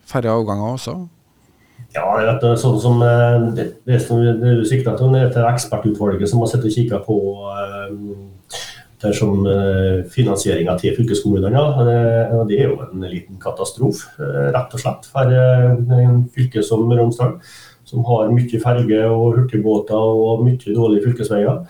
[0.05, 0.93] færre avganger også?
[1.93, 2.05] Ja,
[2.41, 6.49] det sånn som eh, det, det som du sikta til, det er ekspertutvalget som har
[6.49, 7.17] sett og kikka på
[7.93, 8.32] det
[9.11, 11.59] som uh, finansieringa til fylkeskommunene.
[11.59, 14.13] og Det er jo en liten katastrofe,
[14.55, 17.35] rett og slett, for en fylke som Romsdal,
[17.83, 21.65] som har mye ferge og hurtigbåter og mye dårlige fylkesveier.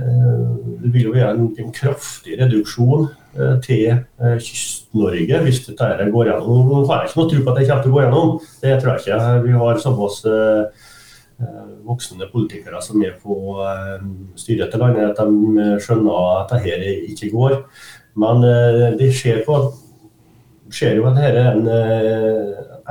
[0.00, 6.24] Det vil jo være en, en kraftig reduksjon Eh, til eh, Kyst-Norge hvis dette går
[6.26, 6.64] gjennom.
[6.66, 8.32] Nå har jeg ikke noe tro på at det kommer til å gå gjennom,
[8.64, 9.18] det tror jeg ikke.
[9.44, 10.88] Vi har såpass eh,
[11.86, 13.34] voksne politikere som er på
[14.38, 15.26] styret til landet, at de
[15.82, 17.52] skjønner at dette ikke går.
[18.20, 18.36] Men
[18.98, 19.54] det skjer, på,
[20.72, 21.66] skjer jo at dette er en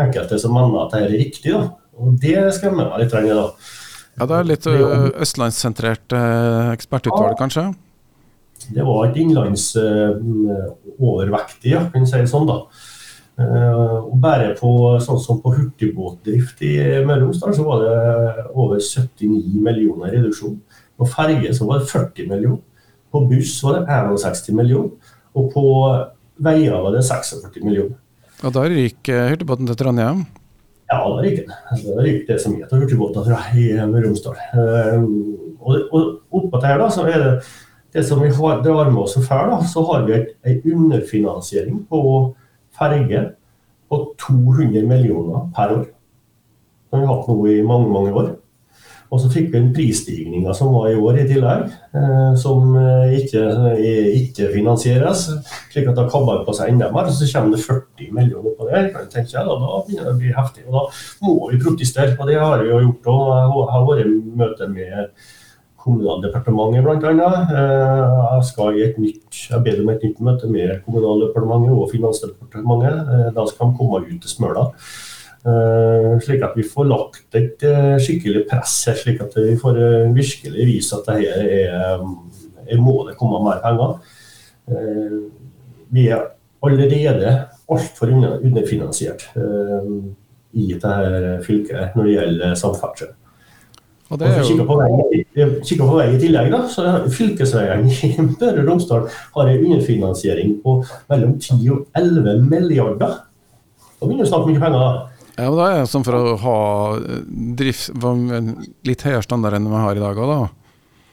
[0.06, 1.52] enkelte som mener at dette er riktig.
[1.54, 1.62] Da.
[2.00, 3.14] Og det skremmer meg litt.
[3.14, 3.18] Da.
[4.20, 6.10] Ja, det er litt østlandssentrert
[6.74, 7.64] ekspertutvalg, kanskje?
[8.70, 12.48] Det var et innlandsovervektig, ja, kan si det sånn.
[12.50, 12.56] da.
[13.40, 16.74] Uh, bare på sånn som på hurtigbåtdrift i
[17.08, 20.58] Møre og Romsdal så var det over 79 millioner reduksjon.
[21.00, 22.66] På ferge så var det 40 millioner.
[23.10, 25.16] På buss var det 61 millioner.
[25.40, 25.64] Og på
[26.44, 27.96] veier var det 46 millioner.
[28.44, 28.92] Og da eh,
[29.32, 30.26] hurtigbåten til Trondheim?
[30.90, 31.56] Ja, da ryker den.
[31.86, 34.44] Da ryker det som heter hurtigbåter i Møre og Romsdal.
[34.52, 37.34] Uh, og, og oppå det her da, så er det
[37.94, 42.02] det som vi har, drar med oss før, da, så har vi en underfinansiering på
[42.80, 43.24] ferge
[43.90, 45.88] på 200 millioner per år.
[46.90, 48.30] Har vi hatt nå i mange, mange år.
[49.10, 53.16] Og så fikk vi en prisstigning som var i år i tillegg, eh, som eh,
[53.18, 53.42] ikke,
[53.74, 55.24] eh, ikke, finansieres.
[55.72, 57.10] Slik at det kabber på seg enda mer.
[57.10, 58.84] Så kommer det 40 millioner på det.
[58.94, 60.68] kan tenke, jeg, Da begynner det å bli heftig.
[60.68, 60.86] Og da
[61.26, 62.14] må vi protestere.
[62.20, 63.26] Og det har vi jo gjort òg.
[63.34, 65.28] Jeg har vært i møte med
[65.90, 67.30] Kommunaldepartementet bl.a.
[67.50, 71.90] Eh, jeg skal i et nytt, jeg ber om et nytt møte med Kommunaldepartementet og
[71.90, 73.00] Finansdepartementet.
[73.16, 74.68] Eh, da skal de komme ut til Smøla.
[75.50, 77.66] Eh, slik at vi får lagt et
[78.06, 79.80] skikkelig press her, slik at vi får
[80.14, 82.04] virkelig vise at det her er,
[82.70, 83.98] er må det komme mer penger.
[85.90, 86.28] Vi er
[86.62, 87.32] allerede
[87.72, 89.24] altfor underfinansiert
[90.54, 93.16] i dette fylket når det gjelder samferdsel.
[94.10, 94.46] Og det er jo...
[94.48, 94.88] Kikker på, vei,
[95.82, 100.80] på vei i tillegg, da, så Fylkesveiene i Møre og Romsdal har en underfinansiering på
[101.12, 103.20] mellom 10 og 11 milliarder.
[104.00, 104.80] Da begynner vi å snakke mye penger.
[104.80, 105.20] da.
[105.40, 106.62] Ja, men da er det sånn for å ha
[106.98, 107.20] eh,
[107.60, 107.94] drift,
[108.88, 110.40] litt høyere standard enn vi har i dag òg, da?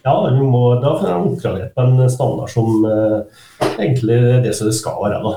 [0.07, 4.71] Ja, vi må, da får de oppgradert en standard som eh, egentlig er det som
[4.71, 5.19] det skal være.
[5.23, 5.33] da.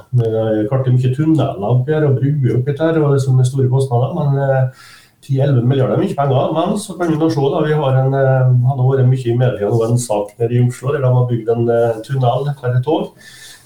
[0.69, 3.69] Klart det er mye tunneler oppi her og bruer oppi her, og det er store
[3.72, 4.13] kostnader.
[4.17, 4.88] men eh,
[5.30, 6.56] 10-11 milliarder er mye penger.
[6.58, 8.18] Men så kan vi nå se, da, vi har en,
[8.65, 11.54] hadde vært mye i media nå, en sak nede i Oslo der de har bygd
[11.54, 13.13] en uh, tunnel for et tog.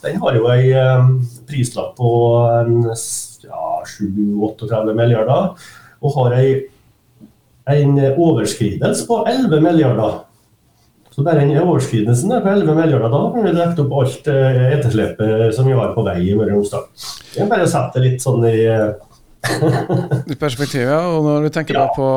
[0.03, 1.05] Den har jo ei eh,
[1.47, 2.09] prislapp på
[3.45, 5.53] ja, 7-38 milliarder,
[6.03, 6.65] og har en,
[7.71, 10.19] en overskridelse på 11 milliarder.
[11.13, 15.55] Så bare den overskridelsen på 11 milliarder, da kan vi dekket opp alt eh, etterslepet
[15.55, 16.87] som vi har på vei i Møre og Romsdal.
[17.37, 19.12] Jeg bare setter det litt sånn eh, I
[20.43, 21.01] perspektiv, ja.
[21.11, 21.87] Og når du tenker Ja.
[21.95, 22.07] på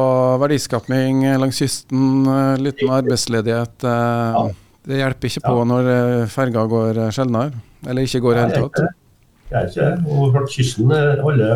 [0.43, 4.47] verdiskapning langs kysten, eh, liten arbeidsledighet ja.
[4.87, 7.51] Det hjelper ikke på når eh, ferga går eh, sjeldnere,
[7.89, 8.95] eller ikke går i det hele tatt.
[9.47, 9.89] Det er ikke.
[10.11, 11.49] Og kysten alle,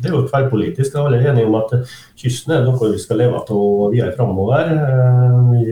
[0.00, 0.94] Det er jo tverrpolitisk.
[1.00, 1.72] Alle er enige om at
[2.20, 4.68] kysten er noe vi skal leve av videre framover.
[5.52, 5.64] Vi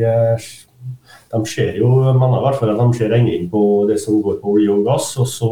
[1.32, 4.40] De ser jo, mener i hvert fall at de ser regning på det som går
[4.40, 5.16] på olje og gass.
[5.16, 5.48] Og så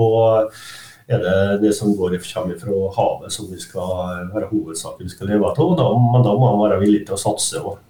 [1.10, 5.32] er det det som går, kommer fra havet som vi skal være hovedsaken vi skal
[5.32, 5.60] leve av.
[5.78, 7.80] Da, men da må man være villig til å satse òg.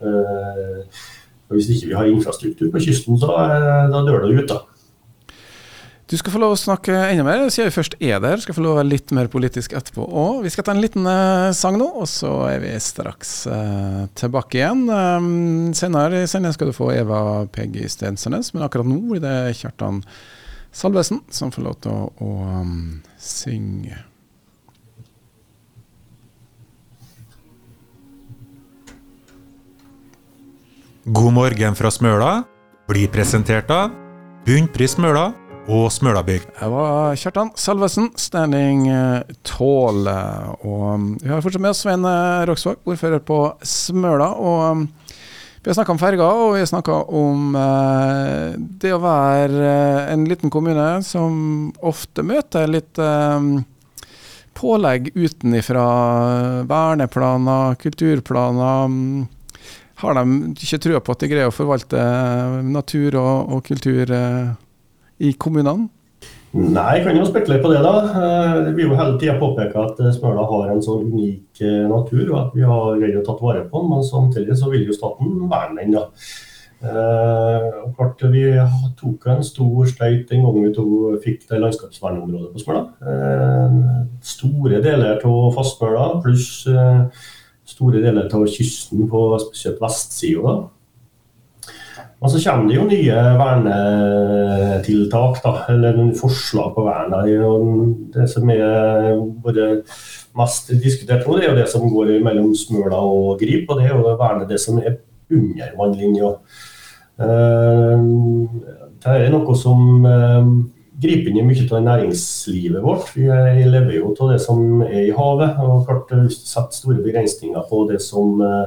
[1.51, 4.49] Hvis ikke vi har infrastruktur på kysten, så er- da dør det ut.
[4.49, 4.61] da.
[6.11, 8.41] Du skal få lov å snakke enda mer, siden vi først er der.
[8.43, 10.41] Skal få lov å være litt mer politisk etterpå òg.
[10.43, 14.59] Vi skal ta en liten eh, sang nå, og så er vi straks uh, tilbake
[14.59, 14.89] igjen.
[14.91, 19.55] Um, senere i sendingen skal du få Eva Peggy Stensønes, men akkurat nå blir det
[19.61, 20.03] Kjartan
[20.75, 23.99] Salvesen som får lov til å, å um, synge.
[31.05, 32.33] God morgen fra Smøla
[32.89, 33.93] blir presentert av
[34.47, 35.31] Bunnpris Smøla
[35.71, 36.45] og Smølabygg.
[36.57, 40.09] Jeg var Kjartan Salvesen, Standing eh, Tall.
[40.65, 44.33] Og um, vi har fortsatt med oss Svein eh, Roksvåg, ordfører på Smøla.
[44.41, 44.85] Og um,
[45.63, 50.07] vi har snakka om ferger, og vi har snakka om eh, det å være eh,
[50.15, 53.51] en liten kommune som ofte møter litt eh,
[54.57, 55.85] pålegg utenifra.
[56.69, 58.89] Verneplaner, kulturplaner.
[58.89, 59.29] mm,
[60.01, 60.25] Har de
[60.57, 62.01] ikke trua på at de greier å forvalte
[62.65, 64.53] natur og, og kultur eh,
[65.21, 65.91] i kommunene?
[66.51, 67.93] Nei, jeg kan jo spekulere på det, da.
[68.11, 71.85] Eh, Det blir jo hele tida påpeka at eh, Smøla har en sånn unik eh,
[71.87, 73.91] natur, og at vi har greid å tatt vare på den.
[73.93, 76.09] Men samtidig så vil jo staten verne den, da.
[76.81, 78.43] Eh, og klart, Vi
[78.99, 80.87] tok en stor støyt den gangen vi to
[81.23, 82.83] fikk det landskapsvernområdet på Smøla.
[83.07, 83.79] Eh,
[84.35, 87.07] Store deler av Fastmøla pluss eh,
[87.71, 90.59] store deler av kysten på spesielt vestsida.
[92.21, 97.15] Men så kommer det jo nye vernetiltak, da, eller forslag på vern.
[98.13, 99.69] Det som er både
[100.37, 103.65] mest diskutert nå, det er jo det som går mellom Smøla og Grip.
[103.73, 104.99] Og det er jo å verne det som er
[105.33, 106.35] under vannlinja.
[107.21, 107.99] Eh,
[109.01, 110.45] Det er noe som eh,
[111.01, 113.15] griper inn i mye av næringslivet vårt.
[113.17, 115.57] Vi er- lever jo av det som er i havet.
[115.59, 118.67] og klart setter store begrensninger på det som eh,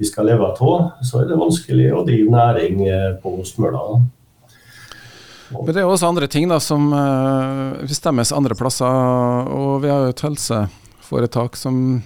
[0.00, 3.98] vi skal leve av, så er det vanskelig å drive næring eh, på Smøla.
[5.50, 9.50] Men det er også andre ting da som eh, bestemmes andre plasser.
[9.52, 12.00] Og vi har jo et helseforetak som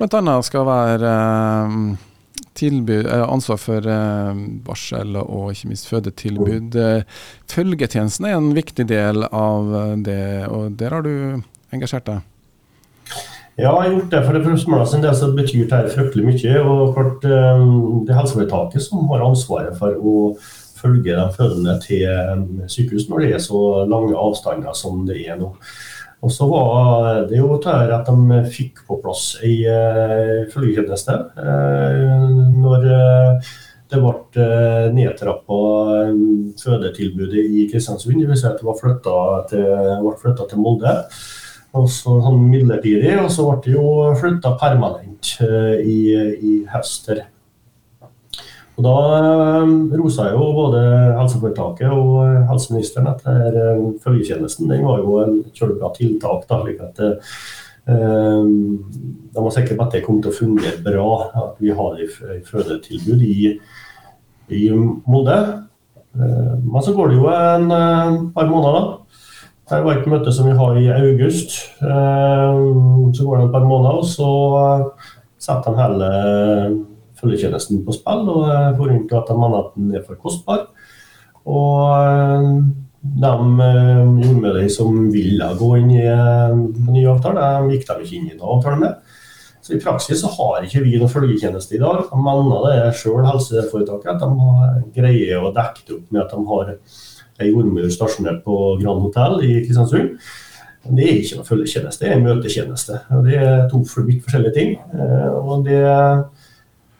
[0.00, 0.38] bl.a.
[0.48, 1.76] skal være eh,
[2.56, 3.92] tilbud, ansvar for
[4.64, 6.80] varsel og ikke minst fødetilbud.
[7.52, 9.70] Følgetjenesten er en viktig del av
[10.04, 11.14] det, og der har du
[11.72, 12.29] engasjert deg.
[13.60, 14.22] Ja, jeg har gjort det.
[14.24, 16.56] For det for sin del så betyr det fryktelig mye.
[16.64, 17.64] og klart eh,
[18.06, 20.16] Det er helseforetaket som har ansvaret for å
[20.80, 25.36] følge de fødende til eh, sykehus når det er så lange avstander som det er
[25.40, 25.52] nå.
[26.20, 31.16] Og så var det jo der at de fikk på plass ei uh, følgetjeneste.
[31.40, 32.26] eh,
[32.60, 33.52] når eh,
[33.90, 34.48] det ble
[34.94, 35.60] nedtrappa
[36.04, 36.18] eh,
[36.60, 38.20] fødetilbudet i Kristiansund.
[38.20, 39.16] Det vil si at det ble flytta
[39.50, 40.94] til, til Molde.
[41.78, 45.98] Og så sånn midlertidig, og så ble det jo flytta permanent eh, i,
[46.34, 47.12] i høst.
[48.74, 50.82] Og Da eh, rosa jo både
[51.20, 53.22] helseforetaket og eh, helseministeren at
[54.02, 56.48] følgetjenesten den var jo en kjølebra tiltak.
[56.50, 57.12] da, slik at det,
[57.86, 61.06] De var sikre på at det kom til å fungere bra,
[61.42, 63.54] at vi har et fødetilbud i,
[64.58, 65.38] i Molde.
[66.12, 67.70] Men så går det jo en
[68.34, 68.99] par måneder, da.
[69.70, 71.52] Her var et møte som vi har i august.
[71.78, 72.56] Eh,
[73.14, 76.08] Så går det et par måneder, og så eh, setter de hele
[77.20, 78.28] følgetjenesten på spill.
[78.32, 80.66] og eh, får rundt at de mener at den er for kostbar.
[81.46, 82.48] Og eh,
[83.22, 83.30] de
[84.26, 88.36] jordmødrene som ville gå inn i en ny avtale, de gikk de ikke inn i
[88.36, 89.16] noen avtale med.
[89.62, 92.02] Så I praksis så har ikke vi noen følgetjeneste i dag.
[92.10, 96.44] De mener det sjøl, helseforetaket, at de greier å dekke det opp med at de
[96.50, 96.74] har
[97.40, 100.16] ei jordmor stasjonert på Grand Hotell i Kristiansund.
[100.80, 103.00] Det er ikke noe følgetjeneste, det er en møtetjeneste.
[103.12, 104.78] Og Det er to vidt forskjellige ting.
[104.94, 105.82] Eh, Og det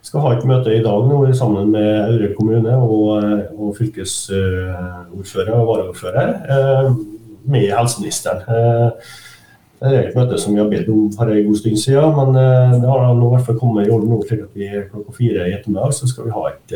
[0.02, 3.24] skal ha et møte i dag nå sammen med Aure kommune og,
[3.56, 6.28] og fylkesordfører og varaordfører.
[6.50, 6.94] Eh,
[7.44, 8.44] med helseministeren.
[8.48, 8.90] Eh,
[9.80, 12.34] det er et møte som vi har bedt om for en god stund siden, men
[12.82, 15.46] det har nå i hvert fall kommet i orden nå, slik at vi klokka fire
[15.48, 16.74] i ettermiddag så skal vi ha et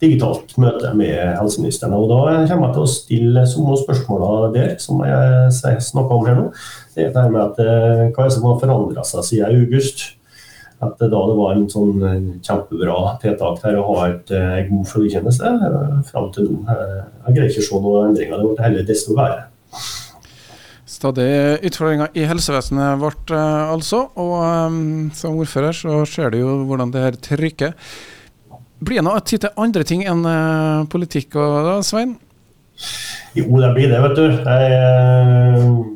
[0.00, 1.92] digitalt møte med helseministeren.
[1.94, 6.38] og Da kommer jeg til å stille samme spørsmål der som jeg snakka om her
[6.38, 6.46] nå.
[6.94, 10.08] Det er det med at, Hva er det som har forandra seg siden august?
[10.80, 14.86] at da det var en sånn eh, kjempebra tiltak her å ha et, eh, god
[14.88, 16.60] følgetjeneste eh, fram til nå.
[16.70, 18.40] Jeg greier ikke å se noen endringer.
[18.40, 19.44] Det ble heller desto verre.
[20.90, 21.28] Stadig
[21.68, 24.02] utfordringer i helsevesenet vårt, altså.
[24.20, 24.80] Og um,
[25.16, 27.76] som ordfører så ser du jo hvordan det her trykker.
[28.80, 32.16] Blir det noe tid til andre ting enn uh, politikk og da, Svein?
[33.36, 34.24] Jo, det blir det, vet du.
[34.26, 35.90] Jeg,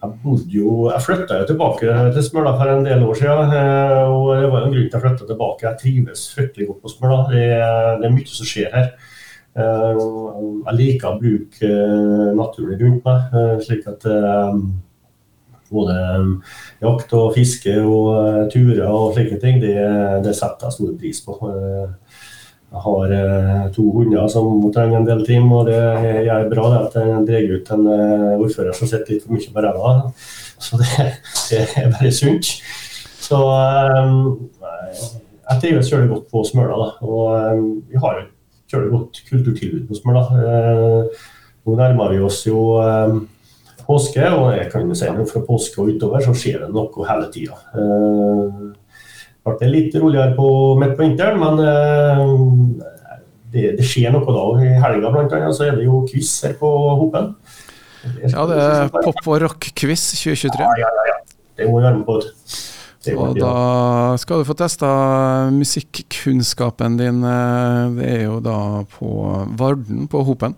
[0.00, 3.54] jeg bodde jo, jeg flytta jo tilbake til Smøla for en del år siden.
[3.60, 5.66] Eh, og Det var en grunn til jeg flytta tilbake.
[5.66, 7.18] Jeg trives fryktelig godt på Smøla.
[7.28, 7.42] Det,
[8.00, 8.88] det, er mye som skjer her.
[9.60, 10.04] Eh,
[10.64, 14.08] jeg liker å bruke eh, naturen rundt meg, slik at
[15.70, 15.94] både
[16.82, 19.76] jakt og fiske og turer og slike ting, det,
[20.24, 21.38] det setter jeg stor pris på.
[22.70, 25.78] Jeg har eh, to hunder som trenger en del trim, og det
[26.26, 29.54] gjør bra det at jeg drar ut en eh, ordfører som sitter litt for mye
[29.54, 29.94] på ræva.
[30.60, 31.08] Så det,
[31.50, 32.52] det, er bare sunt.
[33.26, 34.12] Så eh,
[35.50, 36.78] jeg trives veldig godt på Smøla.
[36.78, 37.10] Da.
[37.10, 40.24] Og vi har jo et veldig godt kulturtilbud på Smøla.
[41.66, 42.68] Nå nærmer vi oss jo
[43.90, 47.10] påske, og jeg kan jo si at fra påske og utover så skjer det noe
[47.10, 47.58] hele tida
[49.44, 50.48] ble det litt roligere på,
[50.80, 52.96] midt på vinteren, men uh,
[53.50, 54.46] det, det, skjer noe da.
[54.62, 57.32] I helga annet så er det jo quiz her på Hopen.
[58.24, 60.60] Ja, det er pop- og rock-quiz 2023.
[60.64, 61.18] Ja, ja, ja, ja.
[61.58, 62.20] Det må vi være med på.
[63.16, 63.52] Og da
[64.20, 64.88] skal du få testa
[65.52, 67.22] musikkunnskapen din.
[67.24, 68.56] Eh, det er jo da
[68.92, 69.10] på
[69.60, 70.56] Varden på Hopen.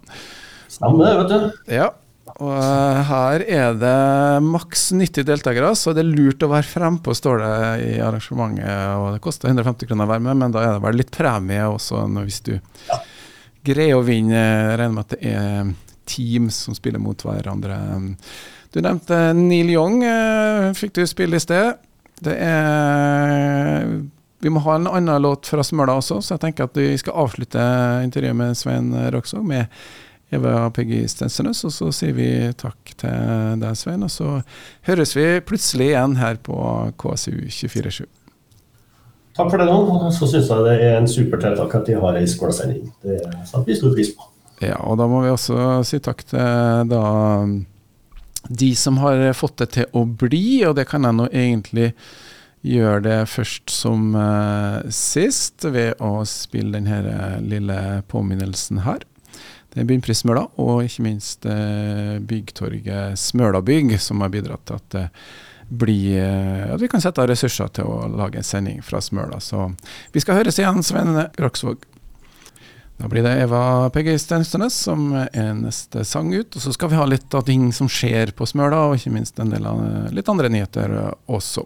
[0.70, 1.74] Stemmer det, vet du.
[1.74, 1.88] Ja,
[2.22, 7.14] og eh, her er det maks 90 deltakere, så det er lurt å være frempå,
[7.18, 8.68] står det i arrangementet.
[9.02, 11.66] Og det koster 150 kroner å være med, men da er det vel litt premie
[11.66, 13.00] også hvis du ja.
[13.66, 14.38] greier å vinne.
[14.38, 15.74] Jeg regner med at det er
[16.12, 17.78] teams som spiller mot hverandre.
[18.72, 21.74] Du nevnte Neil Young, eh, fikk du spille i sted.
[22.22, 23.98] Det er
[24.42, 27.14] vi må ha en annen låt fra Smøla også, så jeg tenker at vi skal
[27.22, 27.62] avslutte
[28.02, 29.84] intervjuet med Svein Roksvåg med
[30.32, 34.02] Eva Peggy Stensernes, Og så sier vi takk til deg, Svein.
[34.06, 34.40] Og så
[34.88, 36.56] høres vi plutselig igjen her på
[37.00, 38.06] KSU 247.
[39.36, 40.10] Takk for det, nå.
[40.12, 42.88] Så syns jeg det er en supertiltak at de har ei skolesending.
[43.04, 44.28] Det setter vi stor pris på.
[44.62, 47.04] Ja, og da må vi også si takk til da
[48.48, 51.92] de som har fått det til å bli, og det kan jeg nå egentlig
[52.66, 57.78] gjøre det først som uh, sist, ved å spille denne lille
[58.10, 59.02] påminnelsen her.
[59.72, 64.90] Det er Bunnpris Smøla, og ikke minst eh, byggtorget Smølabygg, som har bidratt til at
[64.92, 65.06] det
[65.72, 69.40] blir eh, at vi kan sette av ressurser til å lage en sending fra Smøla.
[69.40, 69.70] Så
[70.12, 71.88] vi skal høres igjen, Svein Raksvåg.
[73.00, 76.52] Da blir det Eva Peggy Stenstønes som er neste sang ut.
[76.52, 79.40] Og så skal vi ha litt av ting som skjer på Smøla, og ikke minst
[79.40, 79.80] en del av
[80.12, 80.98] litt andre nyheter
[81.32, 81.64] også.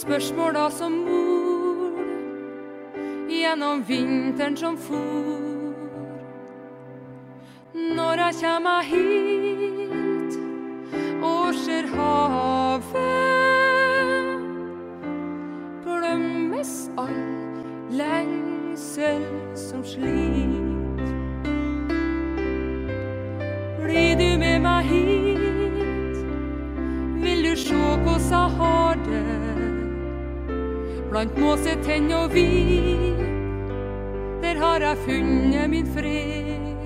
[0.00, 1.98] Spørsmåla som mor.
[3.28, 5.40] Gjennom vinteren som for.
[7.74, 9.19] Når jeg kjemmer hit
[31.20, 33.12] blant måsetenn og vi.
[34.40, 36.80] Der har jeg funnet min fred.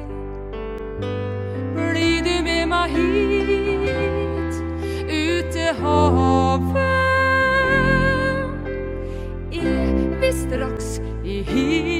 [1.77, 4.59] Blir du med meg hit,
[5.07, 6.83] ut til havet?
[9.55, 11.94] Er vi straks i himmelrik?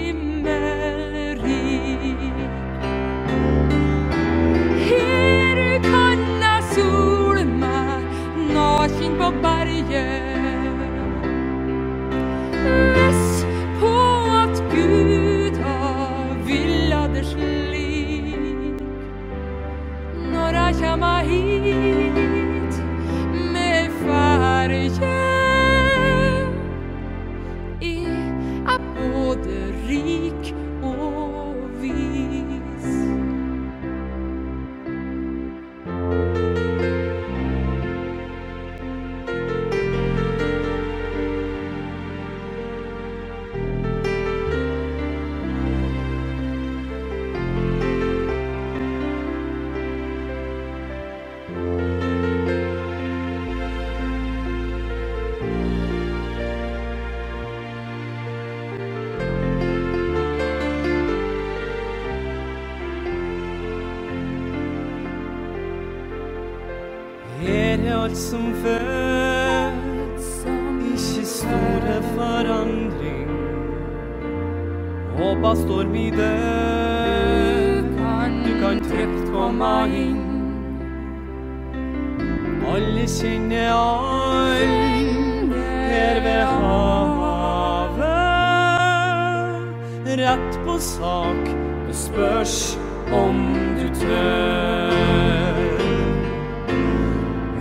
[75.19, 77.85] Håpa står vi død.
[78.45, 80.21] Du kan trygt komme inn.
[82.75, 85.55] Alle kjenner alle
[85.89, 88.15] her ved havet.
[90.19, 91.43] Rett på sak,
[91.87, 92.79] det spørs
[93.13, 95.65] om du tør.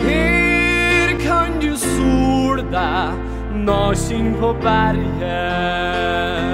[0.01, 3.13] Her kan du sole deg
[3.67, 6.52] naken på berget.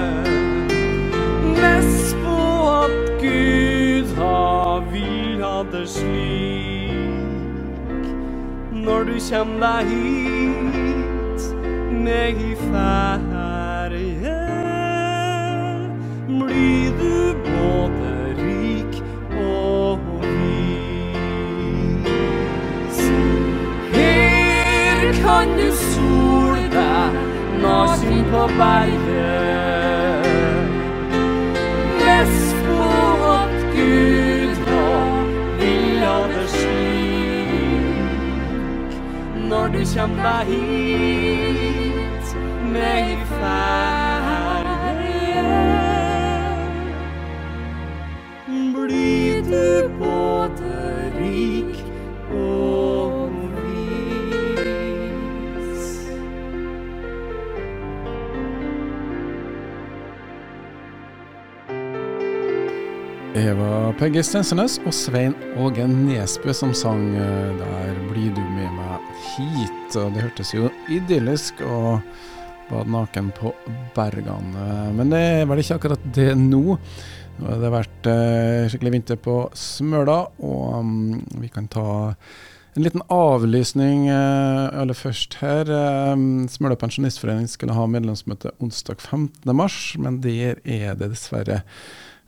[5.89, 6.89] Slik.
[8.71, 11.41] Når du kjem deg hit
[12.03, 14.37] med i ferje,
[16.29, 17.17] blir du
[17.47, 18.95] både rik
[19.41, 20.89] og vis.
[23.97, 27.05] Her kan du sole deg
[27.65, 29.48] naken på berget.
[39.95, 40.19] Når du kjem
[63.49, 69.05] Eva Peggy Stensernes og Svein Åge Nesbø som sang eh, der 'Blir du med meg
[69.31, 69.95] hit'.
[69.97, 72.03] Og det hørtes jo idyllisk og
[72.69, 73.53] bad naken på
[73.95, 74.65] bergene.
[74.93, 76.77] Men det er vel ikke akkurat det nå.
[77.39, 81.87] Nå har det vært eh, skikkelig vinter på Smøla, og mm, vi kan ta
[82.75, 85.73] en liten avlysning eh, aller først her.
[86.53, 89.55] Smøla pensjonistforening skulle ha medlemsmøte onsdag 15.
[89.55, 91.63] mars, men der er det dessverre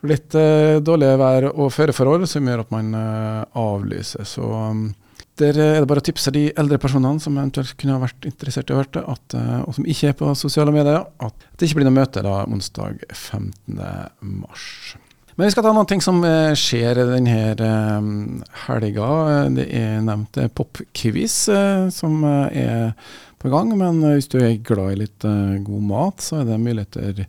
[0.08, 4.26] litt eh, dårlig vær og føreforhold som gjør at man eh, avlyser.
[4.28, 4.88] Så um,
[5.39, 8.70] der er det bare å tipse de eldre personene som eventuelt kunne ha vært interessert
[8.70, 11.70] i å høre det, at, eh, og som ikke er på sosiale medier, at det
[11.70, 13.80] ikke blir noe møte da onsdag 15.
[14.41, 14.68] mars.
[15.38, 16.20] Men vi skal ta noen ting som
[16.60, 17.68] skjer denne
[18.68, 19.08] helga.
[19.56, 21.38] Det er nevnt popquiz
[21.95, 22.91] som er
[23.41, 23.72] på gang.
[23.80, 27.24] Men hvis du er glad i litt god mat, så er det muligheter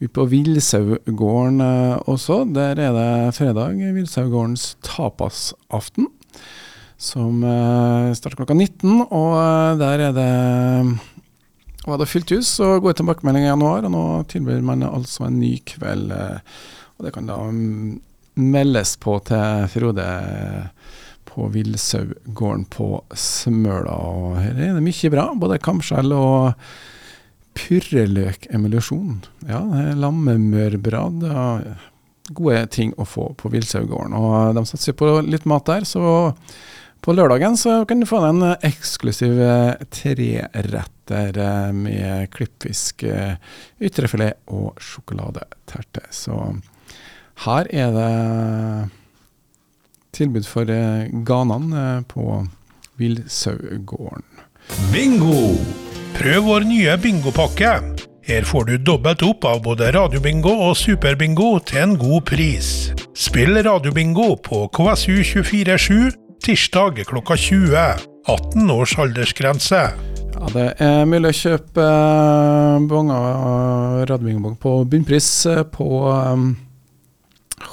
[0.00, 1.62] ute på Villsaugården
[2.06, 2.42] også.
[2.52, 6.10] Der er det fredag Villsaugårdens tapasaften.
[6.96, 10.30] Som eh, starter klokka 19, og eh, der er det
[11.86, 15.36] var det fylt hus og gode tilbakemeldinger i januar, og nå tilbyr man altså en
[15.38, 16.10] ny kveld.
[16.10, 16.40] eh,
[16.96, 18.00] Og det kan da mm,
[18.40, 20.06] meldes på til Frode
[21.28, 23.92] på Villsaugården på Smøla.
[23.92, 26.54] Og her er det mye bra, både kamskjell og
[27.56, 29.20] purreløkemulasjon.
[29.48, 29.60] Ja,
[29.96, 31.26] lammemørbrad.
[32.36, 34.16] Gode ting å få på Villsaugården.
[34.18, 36.32] Og de satser på litt mat der, så
[37.06, 43.36] på lørdagen så kan du få deg en eksklusiv eh, treretter eh, med klippfisk, eh,
[43.78, 46.02] ytrefilet og sjokoladeterte.
[46.10, 46.40] Så
[47.44, 48.10] her er det
[50.16, 52.40] tilbud for eh, ganene eh, på
[52.98, 54.35] Villsaugården.
[54.92, 55.56] Bingo!
[56.16, 57.72] Prøv vår nye bingopakke.
[58.26, 62.70] Her får du dobbelt opp av både radiobingo og superbingo til en god pris.
[63.14, 66.10] Spill radiobingo på KSU247
[66.42, 67.86] tirsdag klokka 20.
[68.26, 69.82] 18 års aldersgrense.
[70.36, 76.50] Ja, det er mulig å kjøpe uh, bonger, uh, radiobingobong på bunnpris eh, på um,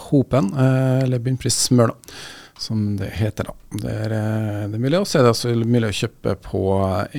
[0.09, 2.15] Hopen, eh, eller Bunnpris Smør, da,
[2.63, 3.49] som det heter.
[3.49, 3.55] da.
[3.83, 6.63] Det er, eh, det er mulig å se det, er mulig å kjøpe på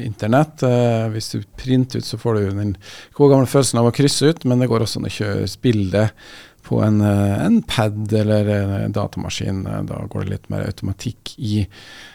[0.00, 0.64] internett.
[0.66, 2.74] Eh, hvis du printer ut, så får du den
[3.14, 6.08] gode gamle følelsen av å krysse ut, men det går også an å kjøre spille
[6.64, 9.64] på en, eh, en pad eller en datamaskin.
[9.86, 11.66] Da går det litt mer automatikk i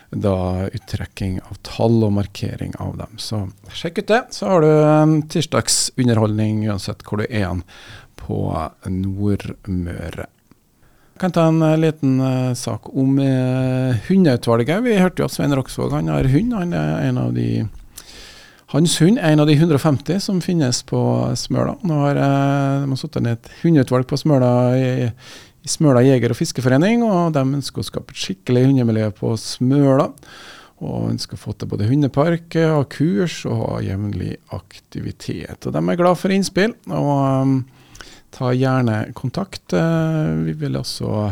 [0.09, 3.17] da uttrekking av tall og markering av dem.
[3.21, 7.61] Så sjekk ut det, så har du en tirsdagsunderholdning uansett hvor du er
[8.17, 8.41] på
[8.89, 10.25] Nordmøre.
[11.19, 14.83] Kan ta en eh, liten uh, sak om uh, hundeutvalget.
[14.85, 16.53] Vi hørte jo at Svein Roksvåg han har hund.
[16.55, 17.65] Han er en av de
[18.69, 20.99] hans hund er en av de 150 som finnes på
[21.35, 21.73] Smøla.
[21.83, 24.91] Nå har uh, de har satt ned et hundeutvalg på Smøla i,
[25.65, 30.07] i Smøla jeger- og fiskeforening, og de ønsker å skape et skikkelig hundemiljø på Smøla.
[30.79, 35.65] Og ønsker å få til både hundepark, eh, ha kurs og ha jevnlig aktivitet.
[35.67, 37.11] Og de er glad for innspill, og
[37.43, 37.57] um,
[38.31, 39.73] ta gjerne kontakt.
[39.73, 41.31] Eh, vi vil også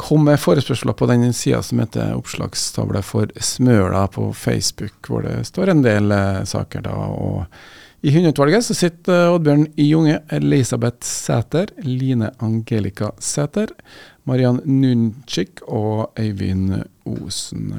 [0.00, 5.42] komme med forespørsler på den sida som heter Oppslagstavle for Smøla på Facebook, hvor det
[5.50, 6.86] står en del eh, saker.
[6.88, 7.44] da, og
[8.00, 13.74] i hundeutvalget så sitter eh, Oddbjørn Junge, Elisabeth Sæter, Line Angelica Sæter,
[14.24, 17.74] Mariann Nunchik og Øyvind Osen.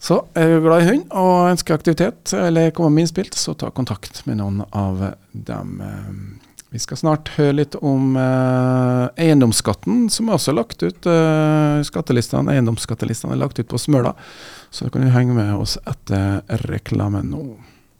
[0.00, 3.68] Så er du glad i hund og ønsker aktivitet eller kommer med innspill, så ta
[3.70, 5.74] kontakt med noen av dem.
[6.70, 11.02] Vi skal snart høre litt om eh, eiendomsskatten, som er også lagt ut.
[11.02, 14.12] Eh, skattelistene, Eiendomsskattelistene er lagt ut på Smøla,
[14.70, 17.42] så kan du henge med oss etter reklamen nå.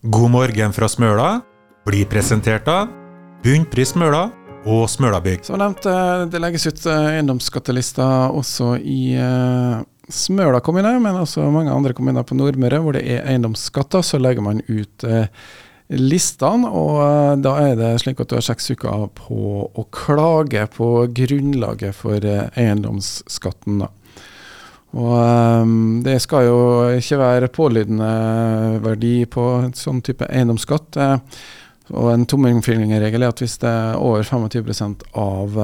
[0.06, 1.40] God morgen fra Smøla
[1.88, 2.92] blir presentert av
[3.42, 4.28] Bunnpris Smøla
[4.68, 5.42] og Smølabygg.
[5.48, 11.48] Som nevnt, eh, det legges ut eh, eiendomsskattelister også i eh, Smøla kommune, men også
[11.50, 14.06] mange andre kommuner på Nordmøre hvor det er eiendomsskatter.
[14.06, 15.06] Så legger man ut
[15.90, 20.90] listene, og da er det slik at du har seks uker på å klage på
[21.16, 23.82] grunnlaget for eiendomsskatten.
[23.82, 23.90] da.
[24.90, 26.60] Og um, det skal jo
[26.98, 28.10] ikke være pålydende
[28.82, 30.98] verdi på en sånn type eiendomsskatt.
[31.90, 35.58] Og en tommelfingerregel er at hvis det er over 25 av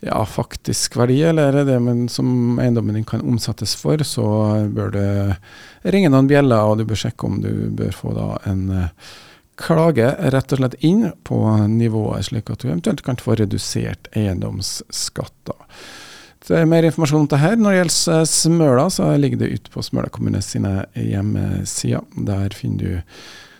[0.00, 1.78] ja, faktisk verdi, eller det
[2.12, 4.26] som eiendommen din kan omsettes for, så
[4.70, 5.00] bør du
[5.90, 9.14] ringe noen bjeller, og du bør sjekke om du bør få da en uh,
[9.58, 11.40] klage rett og slett inn på
[11.70, 15.66] nivået, slik at du eventuelt kan få redusert eiendomsskatter.
[16.48, 17.56] Så mer informasjon om dette.
[17.60, 22.06] Når det gjelder eh, Smøla, så ligger det ute på Smøla kommune sine hjemmesider.
[22.30, 22.94] Der finner du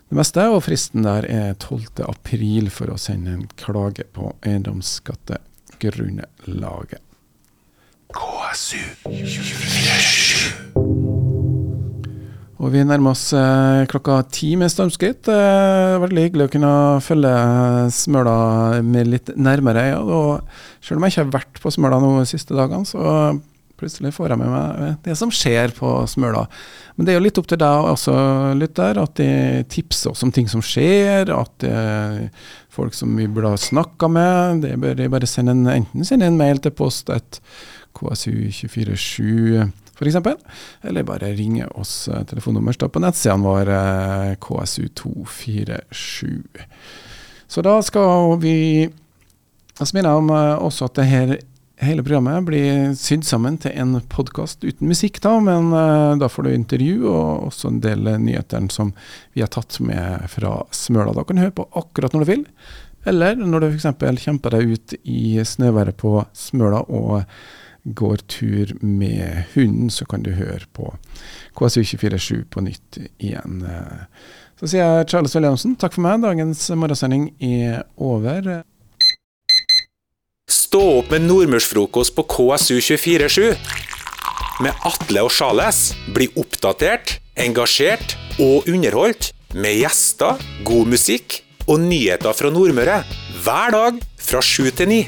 [0.09, 2.07] det meste, og fristen der er 12.
[2.07, 4.31] april for å sende en klage på
[5.79, 7.01] eiendomsskattegrunnlaget.
[8.09, 10.75] KSU 247.
[12.59, 15.29] Og vi nærmer oss eh, klokka ti med stormskritt.
[15.31, 16.73] Er veldig hyggelig å kunne
[17.05, 17.35] følge
[17.95, 20.01] Smøla med litt nærmere øyne.
[20.11, 20.41] Ja,
[20.83, 22.99] selv om jeg ikke har vært på Smøla de siste dagene, så
[23.79, 26.45] plutselig får jeg med meg det som skjer på Smøla.
[26.97, 28.15] Men det er jo litt opp til deg også,
[28.59, 29.31] lytter, at de
[29.71, 31.31] tipser oss om ting som skjer.
[31.35, 32.29] At er
[32.75, 36.29] folk som vi burde ha snakka med, det bør de bare sende en, enten sende
[36.29, 37.33] en mail til post et
[37.99, 39.69] KSU247
[39.99, 40.17] f.eks.
[40.87, 42.09] Eller bare ringe oss.
[42.09, 43.79] Eh, telefonnummer står på nettsidene våre,
[44.31, 46.43] eh, KSU247.
[47.49, 48.89] Så da skal vi
[49.79, 51.37] jeg minner om eh, også at det her
[51.85, 56.47] hele programmet blir sydd sammen til en podkast uten musikk, da, men uh, da får
[56.47, 58.93] du intervju og også en del nyheter som
[59.37, 61.15] vi har tatt med fra Smøla.
[61.17, 62.45] Da kan du høre på akkurat når du vil,
[63.09, 64.25] eller når du f.eks.
[64.25, 67.23] kjemper deg ut i snøværet på Smøla og
[67.99, 70.91] går tur med hunden, så kan du høre på
[71.57, 73.63] KSU247 på nytt igjen.
[74.59, 76.21] Så sier jeg Charles Williamsen takk for meg.
[76.27, 78.65] Dagens morgensending er over.
[80.69, 83.55] Stå opp med nordmørsfrokost på KSU247.
[84.61, 85.79] Med Atle og Sjales.
[86.13, 90.37] Bli oppdatert, engasjert og underholdt med gjester,
[90.69, 92.99] god musikk og nyheter fra Nordmøre.
[93.47, 95.01] Hver dag fra sju til ni.